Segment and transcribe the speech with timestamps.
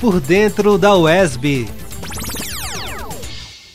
[0.00, 1.68] por dentro da UESB.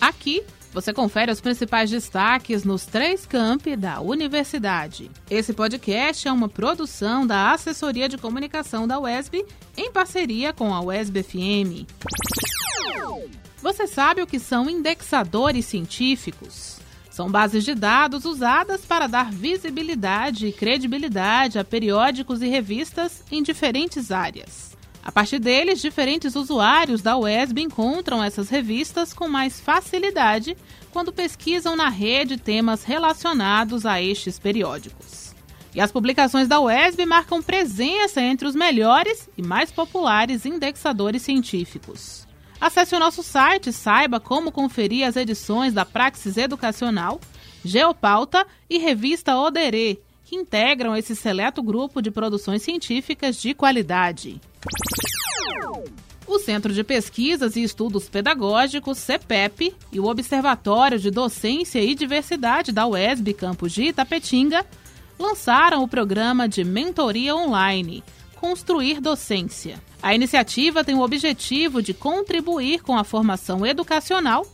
[0.01, 5.11] Aqui você confere os principais destaques nos três campi da universidade.
[5.29, 9.45] Esse podcast é uma produção da Assessoria de Comunicação da UESB
[9.77, 11.85] em parceria com a UESB FM.
[13.61, 16.79] Você sabe o que são indexadores científicos?
[17.11, 23.43] São bases de dados usadas para dar visibilidade e credibilidade a periódicos e revistas em
[23.43, 24.74] diferentes áreas.
[25.05, 30.57] A partir deles, diferentes usuários da UESB encontram essas revistas com mais facilidade
[30.91, 35.35] quando pesquisam na rede temas relacionados a estes periódicos.
[35.75, 42.25] E as publicações da UESB marcam presença entre os melhores e mais populares indexadores científicos.
[42.59, 47.21] Acesse o nosso site, saiba como conferir as edições da Praxis Educacional,
[47.63, 54.41] Geopauta e Revista Oderê, que integram esse seleto grupo de produções científicas de qualidade.
[56.27, 62.71] O Centro de Pesquisas e Estudos Pedagógicos, CEPEP, e o Observatório de Docência e Diversidade
[62.71, 64.65] da UESB Campus de Itapetinga
[65.19, 68.03] lançaram o programa de mentoria online
[68.35, 69.81] Construir Docência.
[70.01, 74.45] A iniciativa tem o objetivo de contribuir com a formação educacional,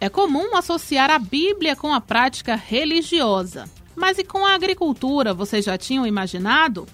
[0.00, 3.68] É comum associar a Bíblia com a prática religiosa.
[3.96, 6.86] Mas e com a agricultura, vocês já tinham imaginado?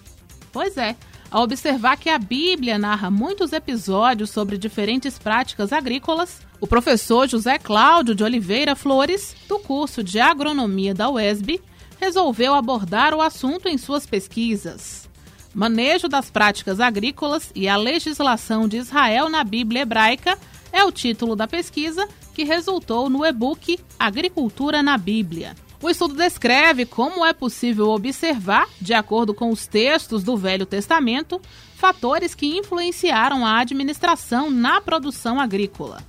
[0.51, 0.97] Pois é,
[1.31, 7.59] ao observar que a Bíblia narra muitos episódios sobre diferentes práticas agrícolas, o professor José
[7.59, 11.61] Cláudio de Oliveira Flores, do curso de Agronomia da UESB,
[12.01, 15.09] resolveu abordar o assunto em suas pesquisas.
[15.55, 20.39] Manejo das práticas agrícolas e a legislação de Israel na Bíblia hebraica
[20.73, 25.55] é o título da pesquisa que resultou no e-book Agricultura na Bíblia.
[25.81, 31.41] O estudo descreve como é possível observar, de acordo com os textos do Velho Testamento,
[31.77, 36.03] fatores que influenciaram a administração na produção agrícola.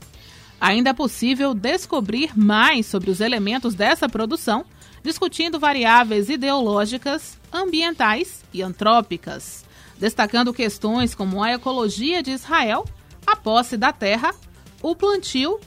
[0.60, 4.66] Ainda é possível descobrir mais sobre os elementos dessa produção,
[5.06, 9.64] discutindo variáveis ideológicas, ambientais e antrópicas,
[9.98, 12.84] destacando questões como a ecologia de Israel,
[13.26, 14.36] a posse da terra,
[14.82, 15.60] o plantio,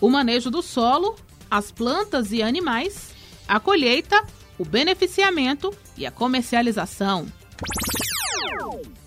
[0.00, 1.16] o manejo do solo,
[1.50, 3.12] as plantas e animais
[3.48, 4.24] a colheita,
[4.58, 7.26] o beneficiamento e a comercialização.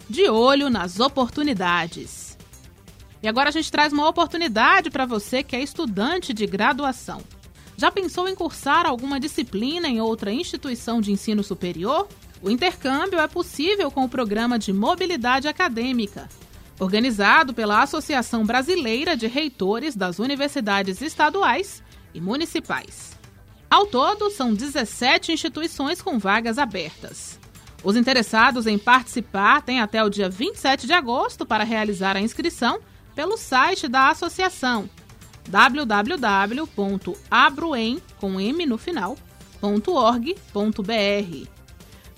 [0.10, 2.38] De olho nas oportunidades.
[3.24, 7.22] E agora a gente traz uma oportunidade para você que é estudante de graduação.
[7.78, 12.08] Já pensou em cursar alguma disciplina em outra instituição de ensino superior?
[12.42, 16.30] O intercâmbio é possível com o programa de mobilidade acadêmica,
[16.80, 23.14] organizado pela Associação Brasileira de Reitores das Universidades Estaduais e Municipais.
[23.70, 27.38] Ao todo, são 17 instituições com vagas abertas.
[27.84, 32.80] Os interessados em participar têm até o dia 27 de agosto para realizar a inscrição
[33.14, 34.90] pelo site da associação
[35.48, 36.72] www.abruen
[38.20, 39.18] com m no final,
[39.62, 41.48] .org.br.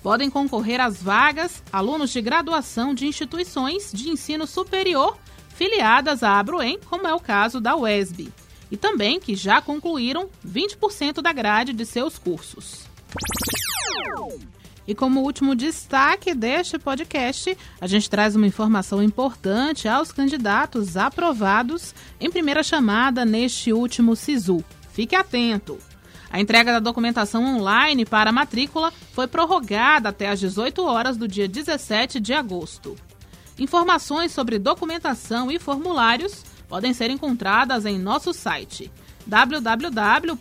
[0.02, 5.18] Podem concorrer às vagas alunos de graduação de instituições de ensino superior
[5.54, 8.32] filiadas à Abruen, como é o caso da UESB
[8.70, 12.86] e também que já concluíram 20% da grade de seus cursos.
[14.88, 21.94] E como último destaque deste podcast, a gente traz uma informação importante aos candidatos aprovados
[22.18, 24.64] em primeira chamada neste último SISU.
[24.90, 25.76] Fique atento!
[26.30, 31.28] A entrega da documentação online para a matrícula foi prorrogada até às 18 horas do
[31.28, 32.96] dia 17 de agosto.
[33.58, 38.90] Informações sobre documentação e formulários podem ser encontradas em nosso site
[39.26, 40.38] www.esb.br.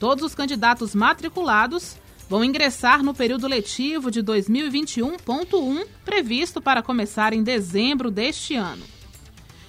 [0.00, 7.42] Todos os candidatos matriculados vão ingressar no período letivo de 2021.1, previsto para começar em
[7.42, 8.84] dezembro deste ano.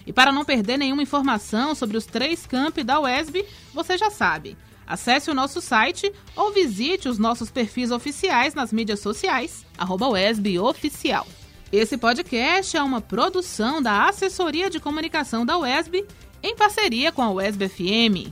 [0.05, 4.55] E para não perder nenhuma informação sobre os três campi da UESB, você já sabe.
[4.87, 10.07] Acesse o nosso site ou visite os nossos perfis oficiais nas mídias sociais, arroba
[10.61, 11.25] Oficial.
[11.71, 16.05] Esse podcast é uma produção da Assessoria de Comunicação da UESB
[16.43, 18.31] em parceria com a UESB FM.